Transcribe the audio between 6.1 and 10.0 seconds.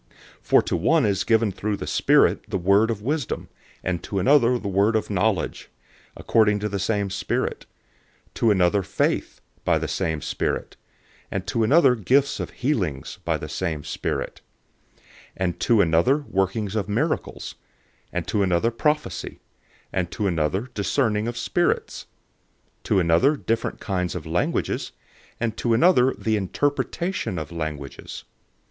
according to the same Spirit; 012:009 to another faith, by the